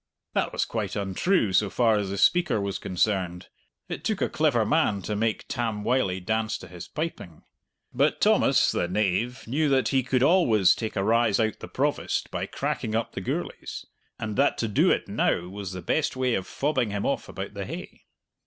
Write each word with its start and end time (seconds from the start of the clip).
That 0.33 0.51
was 0.51 0.65
quite 0.65 0.95
untrue 0.95 1.53
so 1.53 1.69
far 1.69 1.95
as 1.99 2.09
the 2.09 2.17
speaker 2.17 2.59
was 2.59 2.79
concerned. 2.79 3.49
It 3.87 4.03
took 4.03 4.19
a 4.19 4.29
clever 4.29 4.65
man 4.65 5.03
to 5.03 5.15
make 5.15 5.47
Tam 5.47 5.83
Wylie 5.83 6.19
dance 6.19 6.57
to 6.57 6.67
his 6.67 6.87
piping. 6.87 7.43
But 7.93 8.19
Thomas, 8.19 8.71
the 8.71 8.87
knave, 8.87 9.47
knew 9.47 9.69
that 9.69 9.89
he 9.89 10.01
could 10.01 10.23
always 10.23 10.73
take 10.73 10.95
a 10.95 11.03
rise 11.03 11.39
out 11.39 11.59
the 11.59 11.67
Provost 11.67 12.31
by 12.31 12.47
cracking 12.47 12.95
up 12.95 13.11
the 13.11 13.21
Gourlays, 13.21 13.85
and 14.17 14.35
that 14.37 14.57
to 14.57 14.67
do 14.67 14.89
it 14.89 15.07
now 15.07 15.41
was 15.49 15.71
the 15.73 15.83
best 15.83 16.15
way 16.15 16.33
of 16.33 16.47
fobbing 16.47 16.89
him 16.89 17.05
off 17.05 17.29
about 17.29 17.53
the 17.53 17.65
hay. 17.67 18.05